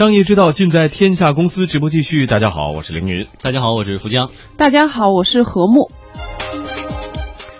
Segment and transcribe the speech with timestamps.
[0.00, 2.26] 商业之道尽在天下公司直播继续。
[2.26, 3.26] 大家好，我是凌云。
[3.42, 4.30] 大家好，我是福江。
[4.56, 5.90] 大家好，我是何木。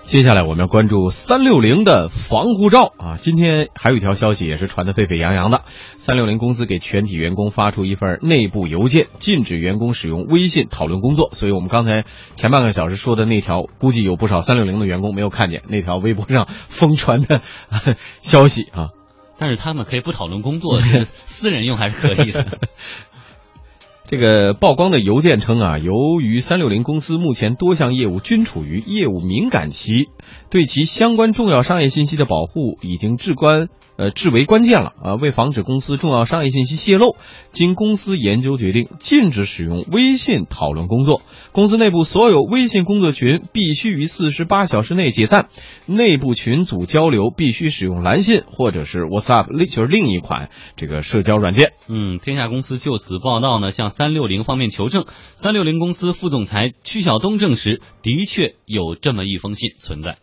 [0.05, 3.19] 接下来我们要关注三六零的防护罩啊！
[3.21, 5.61] 今天还有一条消息也是传得沸沸扬扬的，
[5.97, 11.29] 三六零公司给全体员工发出一份内部邮件，禁止员工使用微信讨论工作。
[11.29, 12.05] 所以我们刚才
[12.35, 17.41] 前半个小时说的那条，估计有不少三六零的员工没有看见那条微博上 疯传的
[18.23, 18.87] 消息啊。
[19.41, 22.59] 但是他们可以不讨论工作，是 私人用还是可以的。
[24.05, 30.09] 这个曝光的邮件称啊，由于三六零公司目前多项业务均处于业务敏感期，
[30.51, 33.69] 对其相关重要商业信息的保护已经至关。
[33.97, 35.15] 呃，至为关键了啊！
[35.15, 37.15] 为防止公司重要商业信息泄露，
[37.51, 41.21] 经公司研究决定，禁止使用微信讨论工作。
[41.53, 45.49] 公司内部所有微信工作群必须于四十八小时内解散，
[45.85, 51.73] 内部群组交流必须使用蓝信或者是 WhatsApp，另就是另一款这个社交软件。
[51.89, 55.03] 嗯，天下公司就此报道呢，向三六零方面求证。
[55.33, 60.19] 三六零公司副总裁曲晓东证实，的确有这么一封信存在。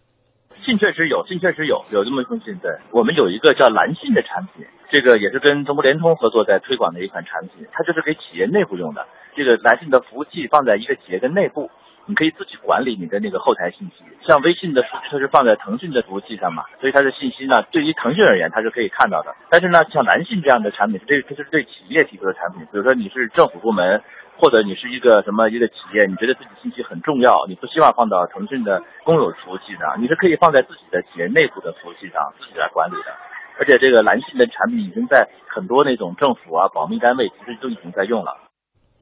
[0.65, 2.57] 信确实有，信确实有，有这么一封信。
[2.57, 9.05] 对我们有一个叫蓝信的产品，这个也是跟中国联通合作在推广的一款产品，它就是给企业内部用的。
[9.39, 11.71] 这个蓝信的服务器放在一个企业的内部，
[12.07, 14.03] 你可以自己管理你的那个后台信息。
[14.27, 19.35] 像微信的数据它是放在腾讯的服务器上嘛，所以它的信息呢，对于腾讯而言它是可以看到的。
[19.49, 24.03] 但是呢，像蓝信这样的产品，这这是对企业提供的产品，比如说你是政府部门。
[24.41, 33.11] 或者你是一个什么一个企业，你觉得自己信息很重要，你不希望放到腾讯的公有服务器上，你是可以放在自己的企业内部的服务器上自己来管理的。
[33.59, 38.48] 而且这个蓝信的产品已经在很多那种政府啊、保密单位其实都已经在用了。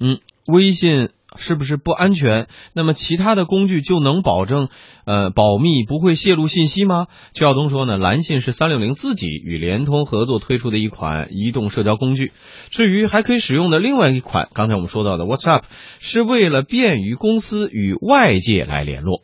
[0.01, 1.11] 嗯，微信。
[1.39, 2.47] 是不是不安全？
[2.73, 4.69] 那么其他的工具就能保证
[5.05, 7.09] 呃保密不会泄露信息吗？
[7.35, 12.33] 曲晓东说呢，蓝信是三六零自己与联通合作推出的一款移动社交工具。
[12.71, 15.65] 至于还可以使用的另外一款，刚才我们说到的 WhatsApp，
[15.99, 19.21] 是为了便于公司与外界来联络。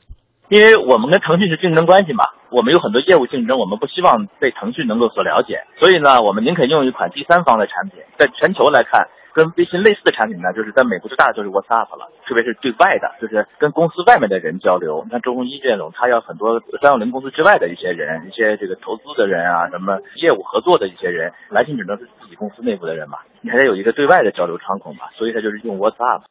[0.51, 9.09] 因为我们跟腾讯是竞争关系嘛，我们有很多业务竞争，我们不希望被腾讯能够所了解，所以呢，我们宁肯用一款第三方的产品，在全球来看。
[9.35, 15.03] 跟微信类似的产品呢，就是在美国最大的就是 WhatsApp 了，特别是对外的，就是跟公司外面的人交流。
[15.05, 26.23] 你看周鸿祎这种，他要很多三六零公司之外的一些人，一些这个投资的人啊，什么业务合作的一些人，来信只能是自己公司内部的人嘛，你还得有一个对外的交流窗口嘛，所以他就是用 WhatsApp。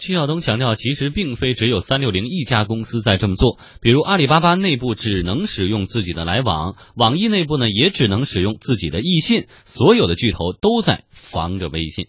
[0.00, 3.58] 曲晓东强调，其实并非只有三六零一家公司在这么做。
[3.82, 12.06] 比如阿里巴巴内部只能使用自己的来往，网易内部呢也只能使用自己的易信，所有的巨头都在防着微信。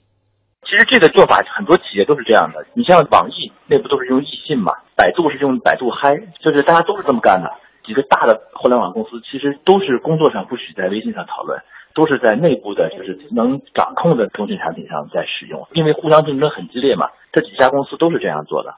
[0.64, 2.66] 其实这个做法很多企业都是这样的。
[2.76, 7.52] 你像网易内部都是用易信嘛，百度是用百度嗨，就是大家都是这么干的。
[7.86, 11.60] 几个大的互联网公司其实都是工作上不许在微信上讨论。
[11.94, 17.08] 都是在内部的，就是能掌控的通讯产品上在使用，因为互相竞争很激烈嘛。
[17.32, 18.76] 这几家公司都是这样做的。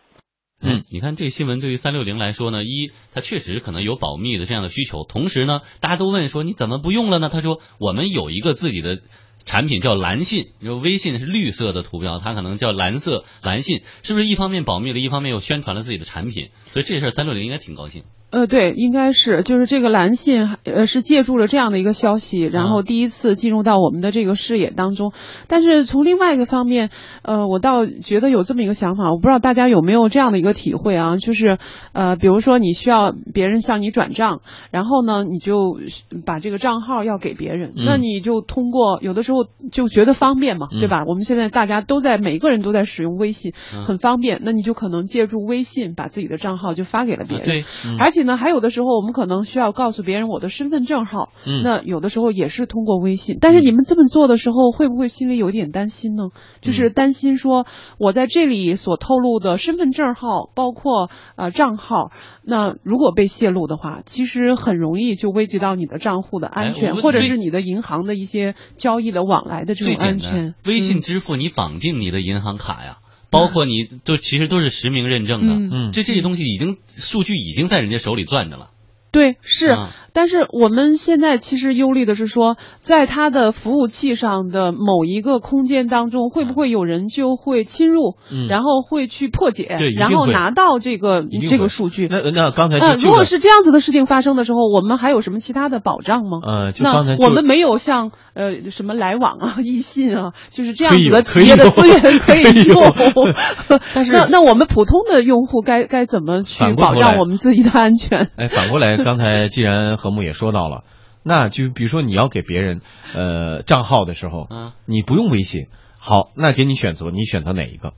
[0.66, 7.28] 嗯，你看这个新闻对于三六零来说呢，一它确实可能有保密的这样的需求，同时呢，大家都问说你怎么不用了呢？
[7.28, 9.00] 他说我们有一个自己的
[9.44, 16.52] 产品叫蓝信，就微信是绿色的图标，它可能叫蓝色蓝信，是不是一方面保密了，一方面又宣传了自己的产品？
[16.68, 18.04] 所以这事儿三六零应该挺高兴。
[18.34, 25.14] 呃，对，应该是，就是这个蓝信，呃，是借助了这样的一个消息，然后第一次进入到我们的这个视野当中。
[25.48, 26.90] 但是从另外一个方面，
[27.22, 31.60] 呃，我倒觉得有这么一个想法，我不知道大家有没有这样的一个体会啊，就是，
[31.92, 35.78] 呃，比如说你需要别人向你转账，然后呢，你就
[36.26, 41.04] 把这个账号要给别人，那你就通过有的时候就觉得方便嘛，对吧？
[41.06, 43.54] 我们现在大家都在每个人都在使用微信，
[43.86, 47.64] 很方便，那你就可能借助微信把自己的账号就发给了别人，对，
[48.00, 48.23] 而且。
[48.24, 51.30] 那还有的时候，我们可能需要告诉别人我的身份证号。
[51.46, 53.38] 嗯，那有的时候也是通过微信。
[53.40, 56.24] 但是你们这么做的时候，会不会心里有一点担心呢？
[56.62, 57.66] 就是担心说，
[57.98, 62.12] 我在这里所透露的身份证号，包括呃账号，
[62.44, 70.56] 那如果被泄露的话，其实很容易就危及到你的账户的安全，或者是你的银行的一些交易的往来的这种安全。
[70.66, 72.98] 微信支付你绑定你的银行卡呀。
[73.34, 78.70] 包括你都其实都是实名认证的，嗯，这这些东西已经数据已经在人家手里攥着了。
[79.12, 79.78] 对，是，
[80.14, 88.16] 但是我们现在其实忧虑的是说，在它的服务器上的某一个空间当中，会不会有人就会侵入，
[88.48, 92.08] 然后会去破解，然后拿到这个这个数据？
[92.10, 96.40] 那那刚才如果是这样子的事情发生的时候，我们还有什么其他的保障吗？
[96.44, 102.94] 呃，那我们没有像呃什么来往啊、易信啊，就是这样子的企业的资源可以用。
[103.96, 108.30] 但是那那我们普通的用户该该怎么去保障我们自己的安全？
[108.38, 108.98] 哎，反过来。
[108.98, 110.84] 刚才既然何木也说到了，
[111.24, 112.82] 那就比如说你要给别人
[113.16, 115.68] 呃账号的时候，嗯，你不用微信，
[115.98, 117.94] 好，那给你选择，你选择哪一个？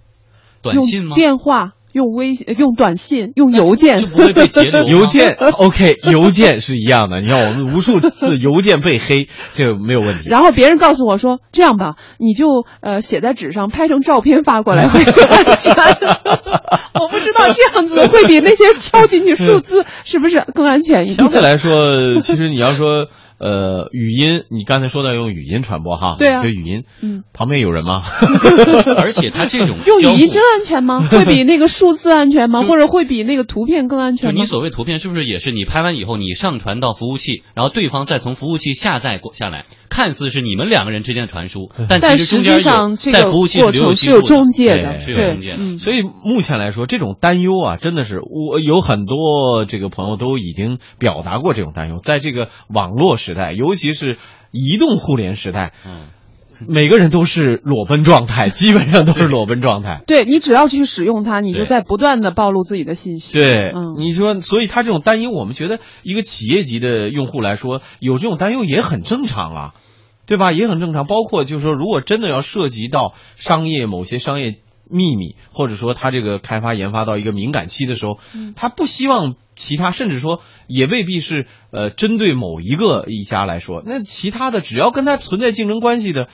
[0.62, 1.16] 短信吗？
[1.16, 4.90] 电话、用微信、用短信、用邮件就，不会被截留吗。
[4.92, 7.22] 邮件 OK，邮件是一样的。
[7.22, 10.28] 你看我们无数次邮件被黑，这个没有问题。
[10.30, 15.74] 然后别人告诉我说：“这样吧，你就呃写在纸上，拍成照片发过来会更安全。
[17.00, 21.16] ”我不知道这样子会比那些敲进去数字是不是更安全一点？
[21.16, 23.08] 相对来说，其实你要说
[23.38, 28.02] 呃语音，你刚才说到用语音传播哈，对啊就语音，嗯，旁边有人吗？
[28.98, 31.02] 而且它这种用语音真安全吗？
[31.12, 32.64] 会比那个数字安全吗？
[32.64, 34.46] 或者会比那个图片更安全吗就你？
[34.46, 44.22] 所谓图片，是不是也是你拍完以后，你上传到服务器，然后对方再从服务器下载过下来，看似是你们两个人之间的传输，但但实际其实中间有上这个在服务器过是有。
[44.22, 52.00] 中介的，是有中介的嗯，所以目前来说，这种担忧啊，真的是我有很多这个朋友都已经表达过这种担忧。
[52.04, 54.18] 在这个网络时代，尤其是
[54.52, 56.08] 移动互联时代，嗯，
[56.68, 60.02] 每个人都是裸奔状态， 基本上都是裸奔状态。
[60.08, 63.34] 对你只要去使用它，你就在不断的暴露自己的信息。
[63.34, 69.74] 对，嗯你说，所以他这种担忧，我们觉得一个企业级的用户来说，有这种担忧也很正常啊，
[70.26, 70.52] 对吧？
[70.52, 71.06] 也很正常。
[71.06, 86.28] 包括就是说，如果真的要涉及到商业某些商业秘密，或者说他这个开发研发到一个敏感期的时候，嗯他不希望其他，甚至说也未必是呃针对某一个一家来说，那其他的只要跟他存在竞争关系的，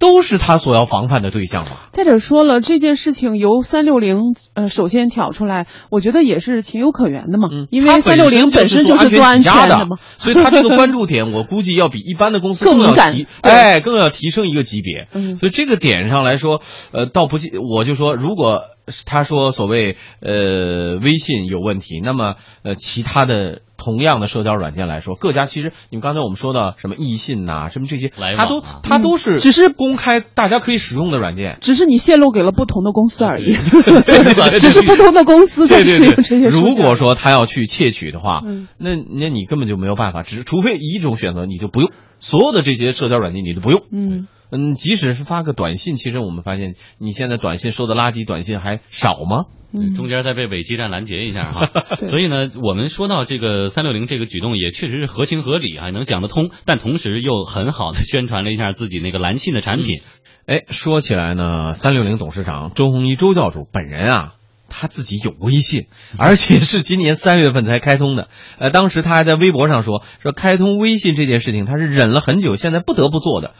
[0.00, 1.72] 都是他所要防范的对象嘛。
[1.92, 9.98] 再者说了，这件事情由三六零呃首先挑出来，我觉得也是情有可原的嘛，嗯，因为三六零本身就是做安全的嘛。
[10.18, 15.06] 所以他这个关注点，我估计要比一般的公司更敏感提，对哎，更要提升一个级别。
[15.12, 16.62] 嗯所以这个点上来说，
[16.92, 18.62] 呃，倒不记，我就说，如果
[19.04, 31.56] 他说所谓呃微信有问题，那么呃其他的同样的社交软件来说，各家其实你们刚才我们说的什么易信呐、什么这些来，它都它都是嗯只是公开大家可以使用的软件。
[31.62, 34.34] 只是你泄露给了不同的公司而已，对对。
[34.34, 38.68] 对 只是不同的公司在 使用这些如果说他要去窃取的话，嗯。
[38.76, 43.82] 那那你根本就没有办法，只除非一种选择，你就不用所有的这些社交软件，你就不用。
[43.90, 49.46] 嗯，嗯，即使是发个短信，其实我们发现你现在短信收的垃圾短信还少吗？
[49.72, 51.70] 嗯中间再被伪基站拦截一下哈。
[52.00, 60.00] 对所以呢，我们说到这个三六零这个举动也确实是合情合理啊，能讲得通，但同时又很好的宣传了一下自己那个蓝信的产品。
[60.46, 64.34] 哎，说起来呢，三六零董事长周鸿祎周教主本人啊，
[64.68, 65.86] 他自己有微信，
[66.18, 68.28] 而且是今年三月份才开通的。
[68.58, 73.54] 呃，当时他还在微博上说，说开通微信这件事情他是忍了很久，现在不得不做的。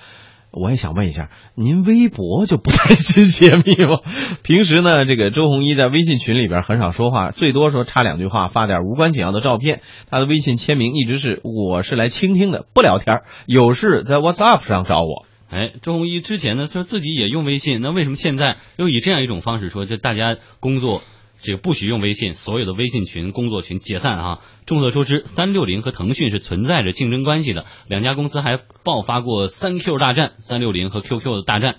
[0.52, 4.00] 我也想问一下，您微博就不担心泄密吗？
[4.42, 9.80] 平时呢，这个周鸿祎在微信群里边很少说话，最多说插两句话，发点无关紧要的照片。
[10.10, 15.26] 他的微信签名一直是“我是来倾听的，不聊天，有事在 WhatsApp 上找我”。
[15.50, 21.02] 哎，周鸿祎之前呢说自己也用微信，那为什么现在又以这样一种方式说，就大家工作
[21.42, 24.38] 这个不许用微信，所有的微信群、工作群解散啊？
[24.66, 31.76] 众所周知，三六零和腾讯是存在着竞争关系的，两家公司还爆发过三 Q 大战，三六零和 QQ 的大战。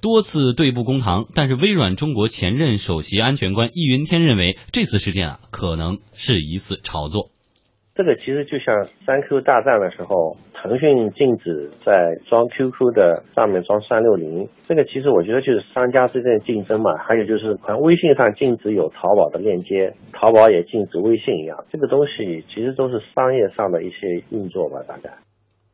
[0.00, 7.30] 多次对簿公堂，但是微软中国前任首席安全官易云天认为，这次事件啊可能是一次炒作。
[8.00, 16.96] 这个其实就像三 Q 大战的时候，腾讯禁止在装 QQ 的上面装三六零，这个其实我觉得就是商家之间的竞争嘛。
[16.96, 25.10] 还有就是，好像微信上禁止有淘宝的链接，淘宝也禁止微信一样，这个东西其实都是商业上的一些运作吧，大概。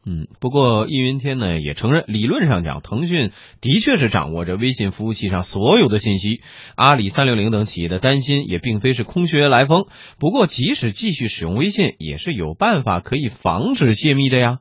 [0.09, 6.43] 嗯，不过易云天呢也承认，理论上讲，腾讯的确是掌握着微信服务器上所有的信息。
[6.77, 9.87] 阿里、三六零等企业的担心也并非是空穴来风。
[10.21, 14.61] 不过，即使继续使用微信，也是有办法可以防止泄密的呀。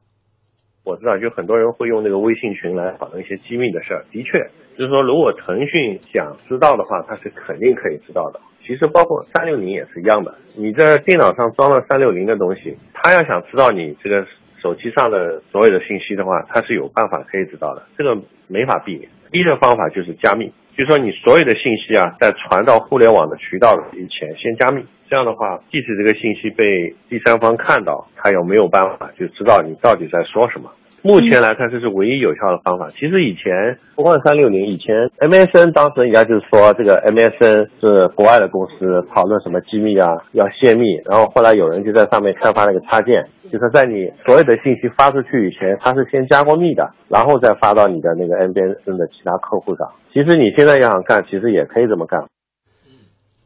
[0.84, 4.06] 我知道，就很多人会用那个微信群来访问一些机密的事儿。
[4.12, 8.40] 的确，就是说，如果腾讯想知道的话，它是肯定可以知道的。
[8.66, 10.34] 其实，包括三六零也是一样的。
[10.58, 14.26] 你在电脑上装了三六零的东西，他要想知道你这个
[14.66, 17.84] 手机上的所有的信息的话，它是有办法可以知道的。
[17.96, 19.08] 这个没法避免。
[19.32, 24.84] 第一个方法就是加密，就是说你所有的信息啊，在传到互联网的渠道以前先加密。
[25.08, 30.72] 这样的话，即使这个信息被第三方看到，他有没有办法就知道你到底在说什么？
[31.06, 32.90] 目前来看，这是唯一有效的方法。
[32.90, 40.98] 其实以前不光三六零，以前 MSN 当时人家就是说这个 MSN 是国外的公司讨论什么机密啊，要泄密。
[41.06, 49.88] 然后后来有人就在上面开发了一个插件，就是在你所有的信息发出去以前，它是先加过密的，然后再发到你的那个 MSN 的其他客户上。
[50.12, 52.26] 其实你现在要想干，其实也可以这么干。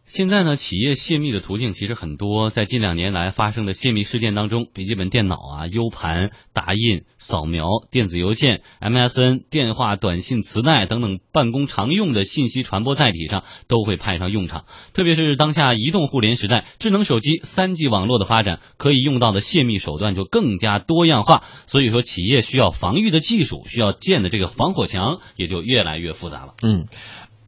[0.09, 2.49] 现在呢，企业泄密的途径其实很多。
[2.49, 14.65] 在近两年来发生的泄密事件当中，笔记本电脑啊、U 盘、打印、扫描、电子邮件、MSN、电话、短信、磁带等等办公常用的信息传播载体上都会派上用场。
[14.93, 21.43] 特别是当下移动互联时代，智能手机、三 G 网络的发展，可以用到的泄密手段就更加多样化。
[21.67, 26.55] 所以说，企业需要防御的技术，需要建的这个防火墙也就越来越复杂了。
[26.63, 26.87] 嗯。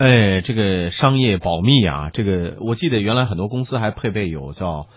[0.02, 4.88] 哎，这个商业保密啊，这个我记得原来很多公司还配备有叫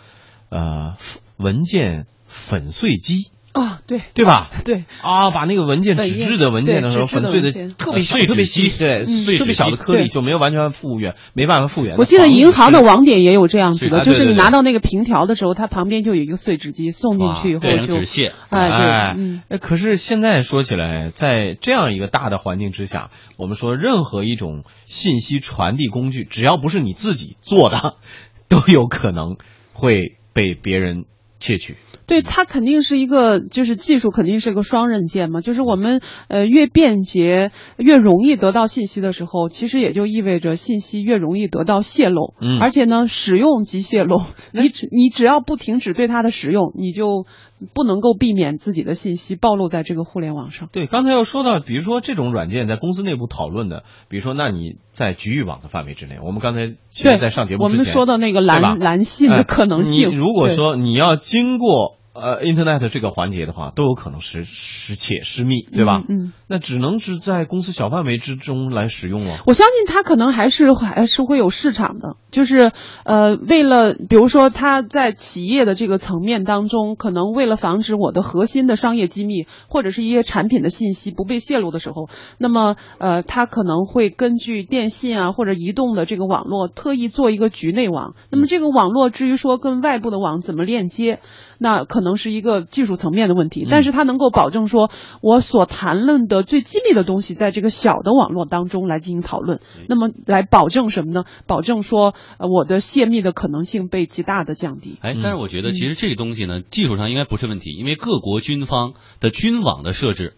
[0.48, 0.96] 呃
[1.36, 3.30] 文件粉碎机。
[3.54, 4.50] 啊，对对吧？
[4.64, 9.04] 对啊，把那个文件纸质的文件的时候粉碎的特别小、特别细，对，
[9.38, 11.96] 特别小的颗粒就没有完全复原，没办法复原。
[11.96, 18.32] 我记得银行的网点也有这样子的，就是你拿到那个凭条的时候，它旁边就有一个碎纸机，送进去以后就纸屑。
[18.48, 19.14] 哎，
[19.48, 27.94] 哎，可是现在说起来，在这样一个大的环境之下，我们说任何一种信息传递工具，只要不是你自己做的，
[28.48, 29.36] 都有可能
[29.72, 31.04] 会被别人
[31.38, 31.76] 窃取。
[32.06, 35.40] 对，它肯定是一个，就是技术肯定是一个双刃剑嘛。
[35.40, 42.34] 就是我们呃越便捷、越容易得到信息的时候，其实也就意味着信息越容易得到泄露。
[42.40, 44.22] 嗯，而且呢，使用即泄露。
[44.52, 47.26] 你只你只要不停止对它的使用，你就
[47.72, 50.68] 不能够避免自己的信息暴露在这个互联网上。
[50.72, 61.93] 对，刚才又说到，比如说这种软件在公司内部讨论的，比如说，那你在局域网的范围之内，我们刚才其实在上节目之前我们说到那个蓝蓝信的可能性，如果说你要经过。
[62.14, 66.00] 呃，Internet 这个环节的话，都有可能是失窃、失密，对吧？
[66.08, 69.38] 嗯，那只能是在公司小范围之中来使用了。
[69.48, 72.70] 我相信它可能还是还是会有市场的，就是
[73.04, 88.14] 呃，为了比如说它在企业的这个层面当中，可能为了防止我的核心的商业机密或者是一些产品的信息不被泄露的时候，那么呃，它可能会根据电信啊或者移动的这个网络，特意做一个局内网。
[88.30, 91.18] 那么这个网络至于说跟外部的网怎么链接，
[91.58, 92.03] 那可。
[92.04, 101.24] 能是一个技术层面的问题，但是它能够保证说，我所谈论的最机密的东西，在这个小的网络当中来进行讨论，那么来保证什么呢？
[101.48, 104.98] 保证说，呃，我的泄密的可能性被极大的降低。
[105.00, 110.34] 哎，但是我觉得其实这个东西呢，技术上应该不是问题，因为各国军方的军网的设置。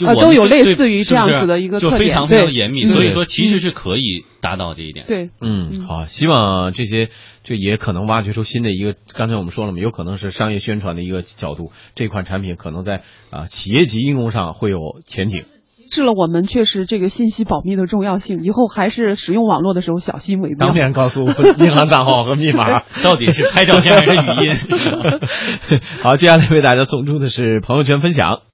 [0.00, 5.06] 呃，都有类似于这样子的一个特点，就非常非常严密，所以说其实是可以达到这一点。
[5.06, 7.08] 对，嗯，好，希望这些
[7.44, 15.44] 这也可能挖掘出新的一个，刚才我们说了嘛，有可能是商业宣传的一个角度，这款产品可能在啊企业级应用上会有前景。
[15.76, 20.56] 提示了我们确实这个信息保密的重要性，以后还是使用网络的时候小心为妙。
[20.58, 25.80] 当面告诉银行账号和密码， 到底是拍照片还是语音？
[26.02, 28.42] 好，接下来为大家送出的是朋友圈分享。